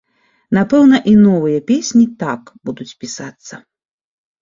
Напэўна, 0.57 0.97
і 1.11 1.13
новыя 1.27 1.59
песні 1.69 2.03
так 2.25 2.53
будуць 2.65 2.91
пісацца. 3.05 3.65